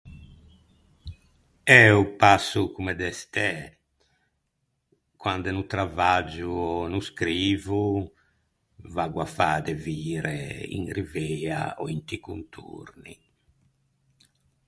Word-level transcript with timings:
Eh 1.79 1.91
ô 2.01 2.03
passo 2.21 2.61
comme 2.75 2.93
de 3.01 3.09
stæ. 3.21 3.47
Quande 5.21 5.49
no 5.53 5.63
travaggio 5.73 6.47
ò 6.73 6.89
no 6.91 6.99
scrivo, 7.09 7.77
vaggo 8.95 9.19
à 9.25 9.27
fâ 9.35 9.51
de 9.65 9.73
vire 9.85 10.39
in 10.77 10.83
Rivea, 10.97 11.59
ò 11.81 11.83
inti 11.95 12.17
contorni. 12.27 13.13